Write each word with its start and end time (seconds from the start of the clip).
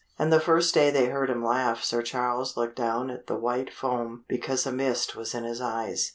And 0.17 0.33
the 0.33 0.39
first 0.39 0.73
day 0.73 0.89
they 0.89 1.05
heard 1.09 1.29
him 1.29 1.45
laugh 1.45 1.83
Sir 1.83 2.01
Charles 2.01 2.57
looked 2.57 2.75
down 2.75 3.11
at 3.11 3.27
the 3.27 3.35
white 3.35 3.71
foam 3.71 4.25
because 4.27 4.65
a 4.65 4.71
mist 4.71 5.15
was 5.15 5.35
in 5.35 5.43
his 5.43 5.61
eyes. 5.61 6.09